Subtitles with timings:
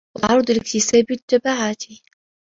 [0.15, 1.81] وَالتَّعَرُّضِ لِاكْتِسَابِ التَّبِعَاتِ